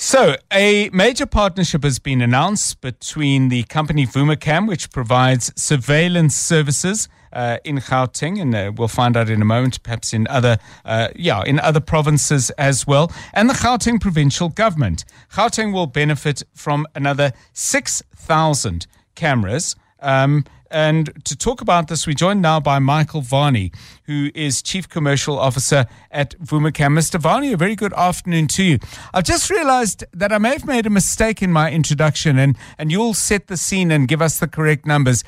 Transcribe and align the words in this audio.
So, 0.00 0.36
a 0.52 0.90
major 0.92 1.26
partnership 1.26 1.82
has 1.82 1.98
been 1.98 2.20
announced 2.20 2.80
between 2.80 3.48
the 3.48 3.64
company 3.64 4.06
VumaCam, 4.06 4.68
which 4.68 4.92
provides 4.92 5.52
surveillance 5.60 6.36
services 6.36 7.08
uh, 7.32 7.58
in 7.64 7.78
Gauteng, 7.78 8.40
and 8.40 8.54
uh, 8.54 8.70
we'll 8.76 8.86
find 8.86 9.16
out 9.16 9.28
in 9.28 9.42
a 9.42 9.44
moment, 9.44 9.82
perhaps 9.82 10.12
in 10.12 10.28
other, 10.28 10.58
uh, 10.84 11.08
yeah, 11.16 11.42
in 11.44 11.58
other 11.58 11.80
provinces 11.80 12.50
as 12.50 12.86
well, 12.86 13.10
and 13.34 13.50
the 13.50 13.54
Gauteng 13.54 14.00
provincial 14.00 14.50
government. 14.50 15.04
Gauteng 15.32 15.72
will 15.72 15.88
benefit 15.88 16.44
from 16.54 16.86
another 16.94 17.32
6,000 17.52 18.86
cameras. 19.16 19.74
Um, 19.98 20.44
and 20.70 21.24
to 21.24 21.36
talk 21.36 21.60
about 21.60 21.88
this, 21.88 22.06
we're 22.06 22.12
joined 22.12 22.42
now 22.42 22.60
by 22.60 22.78
Michael 22.78 23.20
Varney, 23.20 23.72
who 24.04 24.30
is 24.34 24.62
Chief 24.62 24.88
Commercial 24.88 25.38
Officer 25.38 25.86
at 26.10 26.38
VumaCam. 26.38 26.98
Mr. 26.98 27.18
Varney, 27.20 27.52
a 27.52 27.56
very 27.56 27.74
good 27.74 27.92
afternoon 27.94 28.48
to 28.48 28.62
you. 28.62 28.78
I've 29.14 29.24
just 29.24 29.50
realized 29.50 30.04
that 30.12 30.32
I 30.32 30.38
may 30.38 30.50
have 30.50 30.66
made 30.66 30.86
a 30.86 30.90
mistake 30.90 31.42
in 31.42 31.52
my 31.52 31.70
introduction, 31.70 32.38
and, 32.38 32.56
and 32.76 32.90
you'll 32.90 33.14
set 33.14 33.46
the 33.46 33.56
scene 33.56 33.90
and 33.90 34.08
give 34.08 34.20
us 34.20 34.38
the 34.38 34.48
correct 34.48 34.86
numbers. 34.86 35.24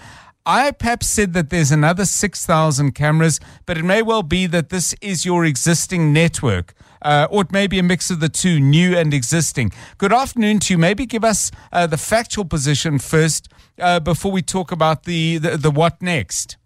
I 0.46 0.70
perhaps 0.72 1.06
said 1.06 1.32
that 1.34 1.50
there's 1.50 1.70
another 1.70 2.04
6,000 2.04 2.92
cameras, 2.92 3.40
but 3.66 3.78
it 3.78 3.84
may 3.84 4.02
well 4.02 4.22
be 4.22 4.46
that 4.46 4.70
this 4.70 4.94
is 5.00 5.24
your 5.24 5.44
existing 5.44 6.12
network. 6.12 6.74
Uh, 7.02 7.26
or 7.30 7.42
it 7.42 7.52
may 7.52 7.66
be 7.66 7.78
a 7.78 7.82
mix 7.82 8.10
of 8.10 8.20
the 8.20 8.28
two, 8.28 8.60
new 8.60 8.96
and 8.96 9.14
existing. 9.14 9.72
Good 9.98 10.12
afternoon 10.12 10.58
to 10.60 10.74
you. 10.74 10.78
Maybe 10.78 11.06
give 11.06 11.24
us 11.24 11.50
uh, 11.72 11.86
the 11.86 11.96
factual 11.96 12.44
position 12.44 12.98
first 12.98 13.48
uh, 13.78 14.00
before 14.00 14.32
we 14.32 14.42
talk 14.42 14.72
about 14.72 15.04
the, 15.04 15.38
the, 15.38 15.56
the, 15.56 15.70
what 15.70 16.02
next. 16.02 16.56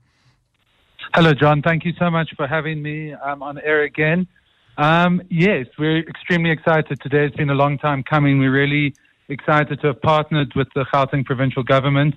Hello, 1.15 1.33
John. 1.33 1.63
Thank 1.63 1.85
you 1.85 1.93
so 1.99 2.11
much 2.11 2.31
for 2.37 2.47
having 2.47 2.83
me 2.83 3.13
um, 3.13 3.43
on 3.43 3.59
air 3.59 3.83
again. 3.83 4.27
Um, 4.77 5.23
yes, 5.31 5.67
we're 5.79 6.01
extremely 6.01 6.51
excited 6.51 7.01
today. 7.01 7.27
It's 7.27 7.37
been 7.37 7.51
a 7.51 7.55
long 7.55 7.79
time 7.79 8.03
coming. 8.03 8.39
We're 8.41 8.53
really 8.53 8.95
excited 9.29 9.81
to 9.81 9.89
have 9.89 10.03
partnered 10.03 10.53
with 10.57 10.69
the 10.75 10.85
Gauteng 10.93 11.25
provincial 11.25 11.63
government 11.63 12.15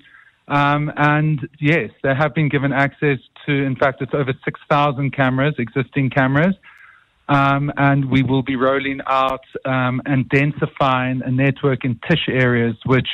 um, 0.48 0.90
and 0.96 1.46
yes, 1.60 1.90
they 2.02 2.14
have 2.14 2.34
been 2.34 2.48
given 2.48 2.72
access 2.72 3.18
to, 3.46 3.52
in 3.52 3.76
fact, 3.76 4.00
it's 4.00 4.14
over 4.14 4.32
6,000 4.44 5.14
cameras, 5.14 5.54
existing 5.58 6.10
cameras. 6.10 6.54
Um, 7.28 7.70
and 7.76 8.10
we 8.10 8.22
will 8.22 8.42
be 8.42 8.56
rolling 8.56 9.00
out 9.06 9.44
um, 9.66 10.00
and 10.06 10.28
densifying 10.30 11.26
a 11.26 11.30
network 11.30 11.84
in 11.84 12.00
TISH 12.08 12.28
areas, 12.28 12.76
which 12.86 13.08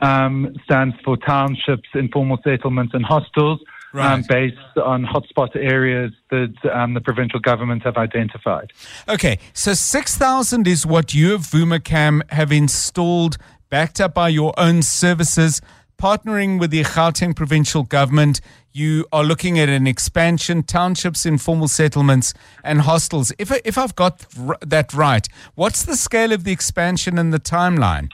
um, 0.00 0.54
stands 0.64 0.96
for 1.04 1.16
townships, 1.18 1.88
informal 1.94 2.38
settlements, 2.42 2.94
and 2.94 3.04
hostels, 3.04 3.60
um, 3.92 4.00
right. 4.00 4.28
based 4.28 4.78
on 4.82 5.04
hotspot 5.04 5.54
areas 5.54 6.12
that 6.30 6.54
um, 6.72 6.94
the 6.94 7.00
provincial 7.00 7.40
government 7.40 7.82
have 7.82 7.96
identified. 7.96 8.72
Okay, 9.08 9.38
so 9.52 9.74
6,000 9.74 10.66
is 10.66 10.86
what 10.86 11.12
you, 11.12 11.34
of 11.34 11.42
VumaCam, 11.42 12.22
have 12.30 12.52
installed, 12.52 13.36
backed 13.68 14.00
up 14.00 14.14
by 14.14 14.28
your 14.28 14.54
own 14.56 14.82
services 14.82 15.60
partnering 16.02 16.58
with 16.58 16.72
the 16.72 16.82
Gauteng 16.82 17.34
provincial 17.36 17.84
government. 17.84 18.40
You 18.72 19.06
are 19.12 19.22
looking 19.22 19.60
at 19.60 19.68
an 19.68 19.86
expansion, 19.86 20.64
townships, 20.64 21.24
informal 21.24 21.68
settlements, 21.68 22.34
and 22.64 22.80
hostels. 22.80 23.32
If, 23.38 23.52
if 23.64 23.78
I've 23.78 23.94
got 23.94 24.26
that 24.62 24.92
right, 24.92 25.28
what's 25.54 25.84
the 25.84 25.94
scale 25.94 26.32
of 26.32 26.42
the 26.42 26.50
expansion 26.50 27.18
and 27.18 27.32
the 27.32 27.38
timeline? 27.38 28.10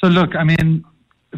So, 0.00 0.08
look, 0.08 0.34
I 0.34 0.44
mean, 0.44 0.86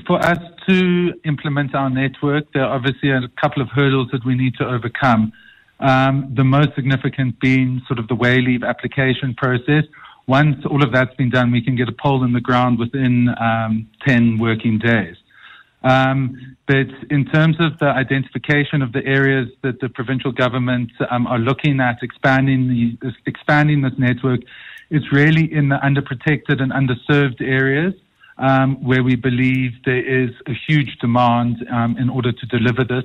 for 0.06 0.24
us 0.24 0.38
to 0.68 1.12
implement 1.24 1.74
our 1.74 1.90
network, 1.90 2.44
there 2.52 2.62
are 2.62 2.76
obviously 2.76 3.10
a 3.10 3.26
couple 3.40 3.62
of 3.62 3.68
hurdles 3.68 4.10
that 4.12 4.24
we 4.24 4.36
need 4.36 4.54
to 4.58 4.64
overcome. 4.64 5.32
Um, 5.80 6.30
the 6.36 6.44
most 6.44 6.76
significant 6.76 7.40
being 7.40 7.82
sort 7.88 7.98
of 7.98 8.06
the 8.06 8.14
way 8.14 8.40
leave 8.40 8.62
application 8.62 9.34
process, 9.34 9.84
once 10.30 10.64
all 10.70 10.82
of 10.84 10.92
that's 10.92 11.14
been 11.16 11.28
done, 11.28 11.50
we 11.50 11.60
can 11.60 11.74
get 11.74 11.88
a 11.88 11.96
pole 12.04 12.22
in 12.22 12.32
the 12.32 12.40
ground 12.40 12.78
within 12.78 13.28
um, 13.40 13.90
10 14.06 14.38
working 14.38 14.78
days. 14.78 15.16
Um, 15.82 16.56
but 16.68 16.88
in 17.10 17.24
terms 17.24 17.56
of 17.58 17.78
the 17.80 17.86
identification 17.86 18.80
of 18.80 18.92
the 18.92 19.04
areas 19.04 19.48
that 19.62 19.80
the 19.80 19.88
provincial 19.88 20.30
government 20.30 20.90
um, 21.10 21.26
are 21.26 21.38
looking 21.38 21.80
at 21.80 21.96
expanding 22.02 22.68
the, 22.68 23.12
expanding 23.26 23.82
this 23.82 23.94
network, 23.98 24.40
it's 24.90 25.10
really 25.12 25.52
in 25.52 25.68
the 25.68 25.78
underprotected 25.88 26.62
and 26.62 26.70
underserved 26.70 27.40
areas 27.40 27.94
um, 28.38 28.82
where 28.84 29.02
we 29.02 29.16
believe 29.16 29.72
there 29.84 30.04
is 30.22 30.30
a 30.46 30.54
huge 30.68 30.96
demand 31.00 31.56
um, 31.72 31.96
in 31.98 32.08
order 32.08 32.30
to 32.30 32.46
deliver 32.46 32.84
this. 32.84 33.04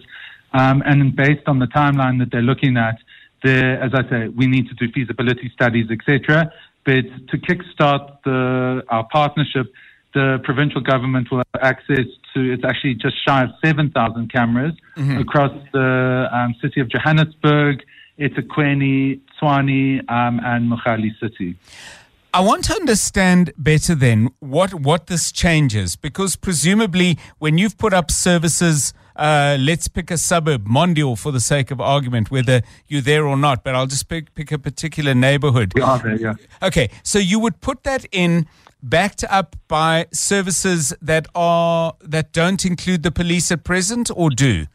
Um, 0.54 0.84
and 0.86 1.16
based 1.16 1.48
on 1.48 1.58
the 1.58 1.68
timeline 1.68 2.20
that 2.20 2.30
they're 2.32 2.50
looking 2.54 2.78
at, 2.78 2.98
there, 3.44 3.82
as 3.82 3.92
I 3.94 4.10
say, 4.10 4.28
we 4.30 4.48
need 4.48 4.68
to 4.70 4.76
do 4.76 4.92
feasibility 4.92 5.52
studies, 5.54 5.88
etc. 5.92 6.52
But 6.86 7.06
to 7.30 7.38
kickstart 7.38 8.20
the, 8.24 8.84
our 8.90 9.08
partnership, 9.12 9.74
the 10.14 10.40
provincial 10.44 10.82
government 10.82 11.30
will 11.30 11.40
have 11.40 11.62
access 11.62 12.06
to, 12.34 12.54
it's 12.54 12.64
actually 12.64 12.96
just 12.96 13.16
shy 13.28 13.44
of 13.44 13.50
7,000 13.64 14.32
cameras 14.32 14.74
mm-hmm. 14.96 15.18
across 15.18 15.52
the 15.74 16.28
um, 16.32 16.56
city 16.62 16.80
of 16.80 16.90
Johannesburg, 16.90 17.84
eThekwini, 18.20 19.20
Tshwane, 19.42 20.10
um, 20.10 20.40
and 20.44 20.72
Mogale 20.72 21.12
City. 21.20 21.58
I 22.34 22.42
want 22.42 22.66
to 22.66 22.74
understand 22.74 23.54
better 23.58 23.96
then 23.96 24.30
what, 24.40 24.74
what 24.74 25.08
this 25.08 25.32
changes 25.32 25.96
because 25.96 26.36
presumably 26.36 27.18
when 27.40 27.58
you've 27.58 27.78
put 27.78 27.94
up 27.94 28.12
services 28.12 28.94
uh, 29.16 29.58
let's 29.60 29.88
pick 29.88 30.12
a 30.12 30.18
suburb, 30.18 30.68
Mondeor, 30.68 31.18
for 31.18 31.32
the 31.32 31.40
sake 31.40 31.72
of 31.72 31.80
argument, 31.80 32.32
whether 32.32 32.62
you're 32.88 33.02
there 33.02 33.26
or 33.26 33.38
not, 33.38 33.64
but 33.64 33.76
I'll 33.76 33.88
just 33.88 34.08
pick, 34.08 34.34
pick 34.36 34.52
a 34.52 34.60
particular 34.60 35.14
neighborhood. 35.14 35.74
We 35.76 35.82
are 35.82 36.00
there, 36.00 36.20
yeah. 36.20 36.34
Okay, 36.62 36.90
so 37.04 37.20
you 37.20 37.40
would 37.40 37.62
put 37.62 37.84
that 37.84 38.06
in 38.12 38.48
backed 38.86 39.24
up 39.30 39.56
by 39.68 40.06
services 40.14 40.94
that 41.02 41.28
are 41.34 41.94
that 42.02 42.32
don't 42.32 42.66
include 42.66 43.04
the 43.04 43.12
police 43.12 43.52
at 43.52 43.64
present 43.64 44.12
or 44.16 44.30
do? 44.30 44.68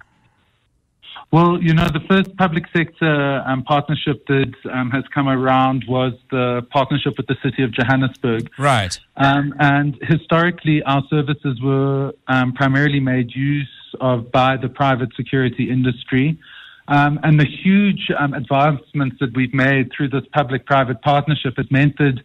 Well, 1.33 1.63
you 1.63 1.73
know, 1.73 1.87
the 1.87 2.01
first 2.09 2.37
public 2.37 2.65
sector 2.77 3.45
um, 3.47 3.63
partnership 3.63 4.27
that 4.27 4.53
um, 4.73 4.91
has 4.91 5.05
come 5.15 5.29
around 5.29 5.85
was 5.87 6.13
the 6.33 6.67
partnership 6.71 7.15
with 7.17 7.29
the 7.29 7.37
city 7.41 7.63
of 7.63 7.71
Johannesburg. 7.73 8.51
Right. 8.59 8.99
Um, 9.17 9.55
and 9.61 9.97
historically, 10.03 10.83
our 10.83 11.05
services 11.09 11.61
were 11.63 12.15
um, 12.27 12.53
primarily 12.53 12.99
made 12.99 13.33
use 13.33 13.71
of 14.01 14.31
by 14.33 14.57
the 14.57 14.69
private 14.69 15.11
security 15.17 15.71
industry. 15.71 16.39
Um, 16.89 17.21
and 17.23 17.39
the 17.39 17.47
huge 17.47 18.11
um, 18.19 18.35
advancements 18.35 19.17
that 19.21 19.37
we've 19.37 19.55
made 19.55 19.93
through 19.97 20.09
this 20.09 20.25
public-private 20.33 21.03
partnership 21.03 21.55
has 21.57 21.71
meant 21.71 21.97
that 21.99 22.21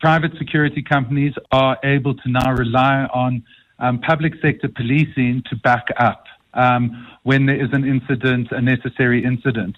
private 0.00 0.32
security 0.36 0.82
companies 0.82 1.32
are 1.50 1.78
able 1.82 2.14
to 2.14 2.28
now 2.28 2.52
rely 2.52 3.06
on 3.14 3.42
public 4.02 4.34
sector 4.42 4.68
policing 4.68 5.42
to 5.48 5.56
back 5.56 5.86
up 5.98 6.24
um, 6.54 7.06
when 7.22 7.46
there 7.46 7.62
is 7.62 7.70
an 7.72 7.84
incident, 7.84 8.48
a 8.50 8.60
necessary 8.60 9.24
incident. 9.24 9.76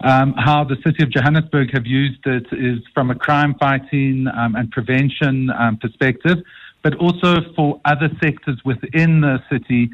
Um, 0.00 0.34
how 0.36 0.64
the 0.64 0.76
city 0.84 1.02
of 1.02 1.10
Johannesburg 1.10 1.72
have 1.72 1.86
used 1.86 2.26
it 2.26 2.46
is 2.52 2.80
from 2.92 3.10
a 3.10 3.14
crime 3.14 3.54
fighting 3.58 4.26
um, 4.36 4.54
and 4.54 4.70
prevention 4.70 5.50
um, 5.50 5.78
perspective, 5.78 6.38
but 6.82 6.94
also 6.96 7.36
for 7.54 7.80
other 7.84 8.10
sectors 8.22 8.60
within 8.64 9.22
the 9.22 9.38
city, 9.50 9.90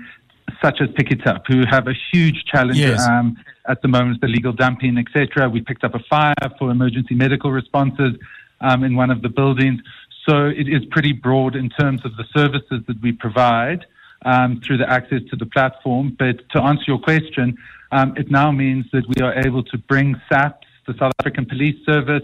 such 0.62 0.80
as 0.80 0.88
Pikitup, 0.90 1.42
who 1.46 1.64
have 1.68 1.88
a 1.88 1.94
huge 2.12 2.44
challenge 2.44 2.78
yes. 2.78 3.06
Um, 3.06 3.36
at 3.68 3.80
the 3.82 3.88
moment, 3.88 4.14
with 4.14 4.20
the 4.22 4.28
legal 4.28 4.52
dumping, 4.52 4.98
etc. 4.98 5.48
We 5.48 5.60
picked 5.60 5.84
up 5.84 5.94
a 5.94 6.00
fire 6.10 6.34
for 6.58 6.70
emergency 6.70 7.14
medical 7.14 7.52
responses 7.52 8.16
um, 8.60 8.82
in 8.82 8.96
one 8.96 9.10
of 9.10 9.22
the 9.22 9.28
buildings. 9.28 9.80
So 10.28 10.46
it 10.46 10.68
is 10.68 10.84
pretty 10.90 11.12
broad 11.12 11.56
in 11.56 11.68
terms 11.68 12.04
of 12.04 12.16
the 12.16 12.24
services 12.34 12.82
that 12.86 13.00
we 13.02 13.12
provide 13.12 13.86
um, 14.24 14.60
through 14.64 14.78
the 14.78 14.88
access 14.88 15.20
to 15.30 15.36
the 15.36 15.46
platform. 15.46 16.16
But 16.18 16.48
to 16.50 16.62
answer 16.62 16.84
your 16.86 16.98
question, 16.98 17.56
um, 17.90 18.14
it 18.16 18.30
now 18.30 18.50
means 18.52 18.86
that 18.92 19.04
we 19.08 19.22
are 19.22 19.34
able 19.46 19.62
to 19.64 19.78
bring 19.78 20.20
SAPS, 20.28 20.66
the 20.86 20.94
South 20.98 21.12
African 21.20 21.46
Police 21.46 21.84
Service, 21.84 22.22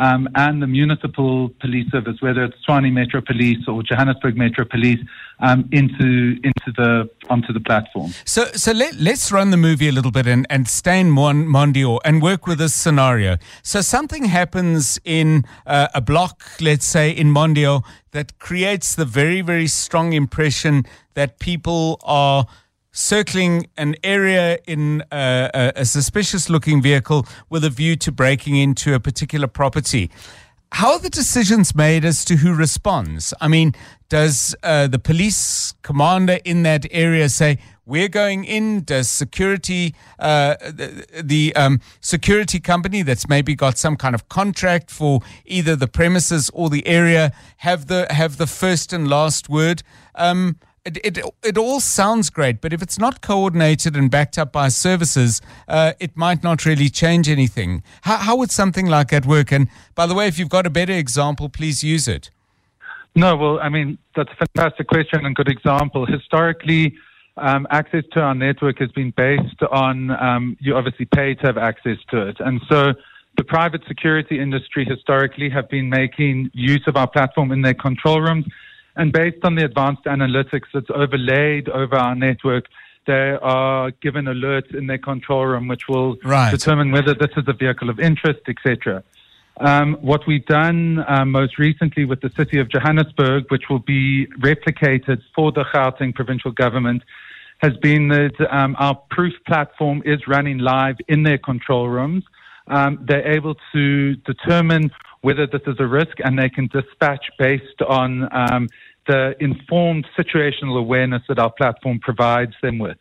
um, 0.00 0.28
and 0.34 0.62
the 0.62 0.66
municipal 0.66 1.50
police 1.60 1.90
service, 1.90 2.16
whether 2.20 2.42
it's 2.44 2.56
Tshwane 2.66 2.90
Metro 2.90 3.20
Police 3.20 3.68
or 3.68 3.82
Johannesburg 3.82 4.34
Metro 4.34 4.64
Police, 4.64 4.98
um, 5.40 5.68
into 5.72 6.40
into 6.42 6.72
the 6.74 7.08
onto 7.28 7.52
the 7.52 7.60
platform. 7.60 8.12
So, 8.24 8.46
so 8.46 8.72
let, 8.72 8.94
us 8.94 9.30
run 9.30 9.50
the 9.50 9.58
movie 9.58 9.88
a 9.88 9.92
little 9.92 10.10
bit 10.10 10.26
and, 10.26 10.46
and 10.48 10.66
stay 10.66 11.00
in 11.00 11.10
Mon- 11.10 11.46
Mondeor 11.46 11.98
and 12.04 12.22
work 12.22 12.46
with 12.46 12.58
this 12.58 12.74
scenario. 12.74 13.36
So, 13.62 13.82
something 13.82 14.24
happens 14.24 14.98
in 15.04 15.44
uh, 15.66 15.88
a 15.94 16.00
block, 16.00 16.44
let's 16.60 16.86
say 16.86 17.10
in 17.10 17.28
Mondeor, 17.28 17.84
that 18.12 18.38
creates 18.38 18.94
the 18.94 19.04
very 19.04 19.42
very 19.42 19.66
strong 19.66 20.14
impression 20.14 20.86
that 21.12 21.38
people 21.38 22.00
are 22.02 22.46
circling 22.92 23.68
an 23.76 23.94
area 24.02 24.58
in 24.66 25.02
a, 25.12 25.72
a, 25.76 25.84
suspicious 25.84 26.50
looking 26.50 26.82
vehicle 26.82 27.26
with 27.48 27.64
a 27.64 27.70
view 27.70 27.96
to 27.96 28.10
breaking 28.10 28.56
into 28.56 28.94
a 28.94 29.00
particular 29.00 29.46
property. 29.46 30.10
how 30.72 30.92
are 30.92 30.98
the 30.98 31.10
decisions 31.10 31.74
made 31.74 32.04
as 32.04 32.24
to 32.24 32.36
who 32.36 32.54
responds? 32.54 33.34
I 33.40 33.48
mean, 33.48 33.74
does 34.08 34.54
uh, 34.62 34.86
the 34.86 34.98
police 34.98 35.74
commander 35.82 36.38
in 36.44 36.62
that 36.62 36.86
area 36.90 37.28
say, 37.28 37.58
we're 37.86 38.08
going 38.08 38.44
in? 38.44 38.84
Does 38.84 39.10
security, 39.10 39.96
uh, 40.20 40.54
the, 40.60 41.06
the 41.22 41.54
um, 41.56 41.80
security 42.00 42.60
company 42.60 43.02
that's 43.02 43.28
maybe 43.28 43.56
got 43.56 43.78
some 43.78 43.96
kind 43.96 44.14
of 44.14 44.28
contract 44.28 44.90
for 44.92 45.20
either 45.44 45.74
the 45.74 45.88
premises 45.88 46.50
or 46.54 46.70
the 46.70 46.86
area 46.86 47.32
have 47.58 47.88
the 47.88 48.06
have 48.10 48.36
the 48.36 48.46
first 48.46 48.92
and 48.92 49.08
last 49.08 49.48
word? 49.48 49.82
Um, 50.14 50.56
it, 50.84 51.18
it, 51.18 51.18
it 51.42 51.58
all 51.58 51.80
sounds 51.80 52.30
great, 52.30 52.60
but 52.60 52.72
if 52.72 52.82
it's 52.82 52.98
not 52.98 53.20
coordinated 53.20 53.96
and 53.96 54.10
backed 54.10 54.38
up 54.38 54.52
by 54.52 54.68
services, 54.68 55.40
uh, 55.68 55.92
it 56.00 56.16
might 56.16 56.42
not 56.42 56.64
really 56.64 56.88
change 56.88 57.28
anything. 57.28 57.82
How, 58.02 58.16
how 58.16 58.36
would 58.36 58.50
something 58.50 58.86
like 58.86 59.08
that 59.08 59.26
work? 59.26 59.52
And 59.52 59.68
by 59.94 60.06
the 60.06 60.14
way, 60.14 60.26
if 60.26 60.38
you've 60.38 60.48
got 60.48 60.66
a 60.66 60.70
better 60.70 60.92
example, 60.92 61.48
please 61.48 61.84
use 61.84 62.08
it. 62.08 62.30
No, 63.14 63.36
well, 63.36 63.58
I 63.60 63.68
mean, 63.68 63.98
that's 64.14 64.30
a 64.32 64.46
fantastic 64.46 64.86
question 64.86 65.26
and 65.26 65.34
good 65.34 65.48
example. 65.48 66.06
Historically, 66.06 66.94
um, 67.36 67.66
access 67.70 68.04
to 68.12 68.20
our 68.20 68.34
network 68.34 68.78
has 68.78 68.90
been 68.92 69.12
based 69.16 69.62
on 69.70 70.10
um, 70.12 70.56
you 70.60 70.76
obviously 70.76 71.06
pay 71.06 71.34
to 71.34 71.46
have 71.46 71.58
access 71.58 71.98
to 72.10 72.28
it. 72.28 72.36
And 72.40 72.60
so 72.68 72.92
the 73.36 73.44
private 73.44 73.82
security 73.88 74.40
industry 74.40 74.84
historically 74.84 75.50
have 75.50 75.68
been 75.68 75.90
making 75.90 76.50
use 76.52 76.82
of 76.86 76.96
our 76.96 77.08
platform 77.08 77.50
in 77.52 77.62
their 77.62 77.74
control 77.74 78.20
rooms 78.20 78.46
and 79.00 79.12
based 79.14 79.42
on 79.44 79.54
the 79.54 79.64
advanced 79.64 80.04
analytics 80.04 80.68
that's 80.74 80.90
overlaid 80.94 81.70
over 81.70 81.96
our 81.96 82.14
network, 82.14 82.66
they 83.06 83.34
are 83.40 83.92
given 83.92 84.26
alerts 84.26 84.74
in 84.74 84.88
their 84.88 84.98
control 84.98 85.46
room, 85.46 85.68
which 85.68 85.88
will 85.88 86.16
right. 86.22 86.50
determine 86.50 86.92
whether 86.92 87.14
this 87.14 87.30
is 87.38 87.44
a 87.48 87.54
vehicle 87.54 87.88
of 87.88 87.98
interest, 87.98 88.40
etc. 88.46 89.02
Um, 89.58 89.94
what 90.02 90.26
we've 90.26 90.44
done 90.44 91.02
um, 91.08 91.30
most 91.30 91.58
recently 91.58 92.04
with 92.04 92.20
the 92.20 92.28
city 92.36 92.58
of 92.58 92.68
Johannesburg, 92.68 93.44
which 93.48 93.70
will 93.70 93.78
be 93.78 94.26
replicated 94.38 95.22
for 95.34 95.50
the 95.50 95.64
Gauteng 95.72 96.14
provincial 96.14 96.52
government, 96.52 97.02
has 97.62 97.74
been 97.78 98.08
that 98.08 98.34
um, 98.50 98.76
our 98.78 98.96
proof 99.10 99.32
platform 99.46 100.02
is 100.04 100.28
running 100.28 100.58
live 100.58 100.96
in 101.08 101.22
their 101.22 101.38
control 101.38 101.88
rooms. 101.88 102.24
Um, 102.66 103.02
they're 103.08 103.32
able 103.32 103.56
to 103.72 104.14
determine 104.16 104.90
whether 105.22 105.46
this 105.46 105.62
is 105.66 105.76
a 105.78 105.86
risk, 105.86 106.16
and 106.24 106.38
they 106.38 106.48
can 106.48 106.66
dispatch 106.68 107.26
based 107.38 107.82
on 107.86 108.28
um, 108.32 108.68
the 109.06 109.34
informed 109.40 110.06
situational 110.18 110.78
awareness 110.78 111.22
that 111.28 111.38
our 111.38 111.50
platform 111.50 111.98
provides 112.00 112.54
them 112.62 112.78
with. 112.78 112.98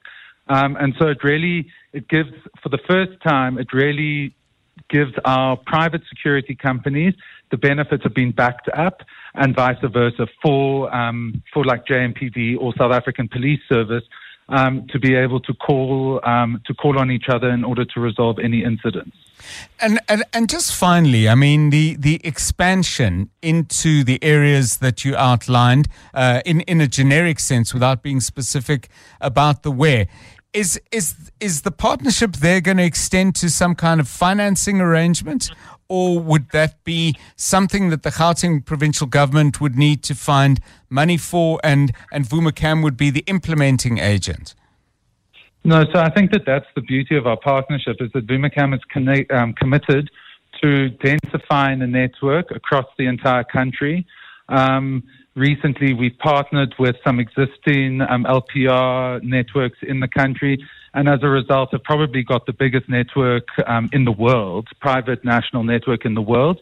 Um, 0.47 0.75
and 0.77 0.93
so 0.97 1.07
it 1.07 1.23
really, 1.23 1.67
it 1.93 2.07
gives, 2.07 2.31
for 2.61 2.69
the 2.69 2.79
first 2.87 3.21
time, 3.21 3.57
it 3.57 3.71
really 3.71 4.35
gives 4.89 5.13
our 5.25 5.57
private 5.57 6.01
security 6.09 6.55
companies 6.55 7.13
the 7.51 7.57
benefits 7.57 8.05
of 8.05 8.13
being 8.13 8.31
backed 8.31 8.69
up 8.69 9.01
and 9.35 9.55
vice 9.55 9.77
versa 9.93 10.27
for, 10.41 10.93
um, 10.95 11.43
for 11.53 11.63
like 11.63 11.85
JMPD 11.85 12.57
or 12.59 12.73
South 12.77 12.91
African 12.91 13.27
Police 13.27 13.59
Service 13.69 14.03
um, 14.49 14.87
to 14.91 14.99
be 14.99 15.15
able 15.15 15.39
to 15.41 15.53
call, 15.53 16.19
um, 16.23 16.61
to 16.65 16.73
call 16.73 16.99
on 16.99 17.09
each 17.11 17.29
other 17.29 17.49
in 17.49 17.63
order 17.63 17.85
to 17.85 17.99
resolve 17.99 18.37
any 18.39 18.63
incidents. 18.63 19.15
And, 19.79 19.99
and 20.09 20.23
and 20.33 20.49
just 20.49 20.75
finally, 20.75 21.29
I 21.29 21.35
mean 21.35 21.69
the 21.69 21.95
the 21.95 22.19
expansion 22.25 23.29
into 23.41 24.03
the 24.03 24.21
areas 24.21 24.77
that 24.77 25.05
you 25.05 25.15
outlined 25.15 25.87
uh, 26.13 26.41
in 26.45 26.61
in 26.61 26.81
a 26.81 26.87
generic 26.87 27.39
sense, 27.39 27.73
without 27.73 28.03
being 28.03 28.19
specific 28.19 28.89
about 29.21 29.63
the 29.63 29.71
where. 29.71 30.07
Is 30.51 30.81
is 30.91 31.31
is 31.39 31.61
the 31.61 31.71
partnership 31.71 32.37
there 32.37 32.59
going 32.59 32.77
to 32.77 32.83
extend 32.83 33.35
to 33.35 33.49
some 33.49 33.75
kind 33.75 33.99
of 33.99 34.07
financing 34.07 34.81
arrangement, 34.81 35.51
or 35.87 36.19
would 36.19 36.49
that 36.49 36.83
be 36.83 37.15
something 37.35 37.89
that 37.91 38.01
the 38.01 38.09
Gauteng 38.09 38.65
provincial 38.65 39.05
government 39.05 39.61
would 39.61 39.75
need 39.75 40.01
to 40.03 40.15
find 40.15 40.59
money 40.89 41.17
for, 41.17 41.59
and 41.63 41.91
and 42.11 42.25
Vumacam 42.25 42.81
would 42.81 42.97
be 42.97 43.11
the 43.11 43.23
implementing 43.27 43.99
agent? 43.99 44.55
No, 45.63 45.83
so 45.93 45.99
I 45.99 46.09
think 46.09 46.31
that 46.31 46.45
that's 46.47 46.65
the 46.75 46.81
beauty 46.81 47.15
of 47.15 47.27
our 47.27 47.37
partnership 47.37 47.97
is 47.99 48.09
that 48.13 48.25
Vumacam 48.25 48.73
is 48.73 48.81
connect, 48.89 49.31
um, 49.31 49.53
committed 49.53 50.09
to 50.61 50.89
densifying 51.03 51.79
the 51.79 51.87
network 51.87 52.49
across 52.51 52.85
the 52.97 53.05
entire 53.05 53.43
country. 53.43 54.07
Um, 54.47 55.03
recently, 55.35 55.93
we've 55.93 56.17
partnered 56.19 56.75
with 56.79 56.95
some 57.03 57.19
existing 57.19 58.01
um, 58.01 58.25
LPR 58.25 59.21
networks 59.23 59.77
in 59.81 59.99
the 59.99 60.07
country, 60.07 60.63
and 60.93 61.07
as 61.07 61.19
a 61.21 61.29
result, 61.29 61.69
have 61.71 61.83
probably 61.83 62.23
got 62.23 62.45
the 62.45 62.53
biggest 62.53 62.89
network 62.89 63.47
um, 63.67 63.89
in 63.93 64.05
the 64.05 64.11
world, 64.11 64.67
private 64.79 65.23
national 65.23 65.63
network 65.63 66.05
in 66.05 66.13
the 66.13 66.21
world. 66.21 66.61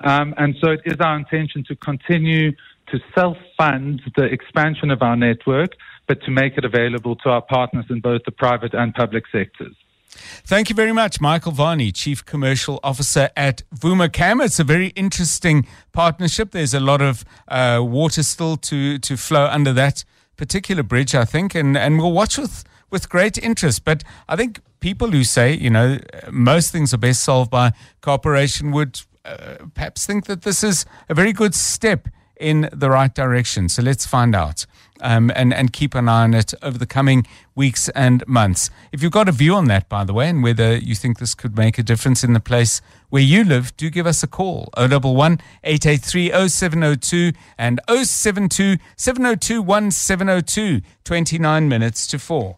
Um, 0.00 0.34
and 0.36 0.54
so 0.60 0.70
it 0.70 0.80
is 0.84 0.96
our 1.00 1.16
intention 1.16 1.64
to 1.68 1.76
continue 1.76 2.52
to 2.90 2.98
self 3.14 3.36
fund 3.56 4.00
the 4.16 4.24
expansion 4.24 4.90
of 4.90 5.02
our 5.02 5.16
network 5.16 5.72
but 6.08 6.22
to 6.22 6.30
make 6.30 6.56
it 6.56 6.64
available 6.64 7.14
to 7.16 7.28
our 7.28 7.42
partners 7.42 7.84
in 7.90 8.00
both 8.00 8.22
the 8.24 8.32
private 8.32 8.74
and 8.74 8.94
public 8.94 9.24
sectors. 9.30 9.76
Thank 10.08 10.70
you 10.70 10.74
very 10.74 10.92
much, 10.92 11.20
Michael 11.20 11.52
Varney, 11.52 11.92
Chief 11.92 12.24
Commercial 12.24 12.80
Officer 12.82 13.28
at 13.36 13.62
Vumacam. 13.74 14.42
It's 14.42 14.58
a 14.58 14.64
very 14.64 14.88
interesting 14.88 15.66
partnership. 15.92 16.52
There's 16.52 16.74
a 16.74 16.80
lot 16.80 17.02
of 17.02 17.24
uh, 17.48 17.80
water 17.82 18.22
still 18.22 18.56
to, 18.56 18.98
to 18.98 19.16
flow 19.16 19.46
under 19.46 19.72
that 19.74 20.04
particular 20.36 20.82
bridge, 20.82 21.14
I 21.14 21.24
think, 21.24 21.54
and, 21.54 21.76
and 21.76 21.98
we'll 21.98 22.12
watch 22.12 22.38
with, 22.38 22.64
with 22.90 23.08
great 23.10 23.36
interest. 23.36 23.84
But 23.84 24.02
I 24.28 24.36
think 24.36 24.60
people 24.80 25.10
who 25.10 25.24
say, 25.24 25.52
you 25.52 25.70
know, 25.70 25.98
most 26.30 26.72
things 26.72 26.94
are 26.94 26.98
best 26.98 27.22
solved 27.22 27.50
by 27.50 27.72
cooperation 28.00 28.72
would 28.72 29.00
uh, 29.24 29.56
perhaps 29.74 30.06
think 30.06 30.24
that 30.26 30.42
this 30.42 30.64
is 30.64 30.86
a 31.08 31.14
very 31.14 31.32
good 31.32 31.54
step 31.54 32.08
in 32.40 32.68
the 32.72 32.90
right 32.90 33.14
direction. 33.14 33.68
So 33.68 33.82
let's 33.82 34.06
find 34.06 34.34
out 34.34 34.66
um, 35.00 35.30
and, 35.34 35.52
and 35.52 35.72
keep 35.72 35.94
an 35.94 36.08
eye 36.08 36.24
on 36.24 36.34
it 36.34 36.54
over 36.62 36.78
the 36.78 36.86
coming 36.86 37.26
weeks 37.54 37.88
and 37.90 38.26
months. 38.26 38.70
If 38.92 39.02
you've 39.02 39.12
got 39.12 39.28
a 39.28 39.32
view 39.32 39.54
on 39.54 39.66
that, 39.66 39.88
by 39.88 40.04
the 40.04 40.12
way, 40.12 40.28
and 40.28 40.42
whether 40.42 40.76
you 40.76 40.94
think 40.94 41.18
this 41.18 41.34
could 41.34 41.56
make 41.56 41.78
a 41.78 41.82
difference 41.82 42.24
in 42.24 42.32
the 42.32 42.40
place 42.40 42.80
where 43.08 43.22
you 43.22 43.44
live, 43.44 43.76
do 43.76 43.90
give 43.90 44.06
us 44.06 44.22
a 44.22 44.26
call 44.26 44.68
011 44.76 45.40
883 45.64 46.48
0702 46.48 47.32
and 47.56 47.80
072 47.88 48.76
702 48.96 49.62
1702, 49.62 50.80
29 51.04 51.68
minutes 51.68 52.06
to 52.06 52.18
4. 52.18 52.57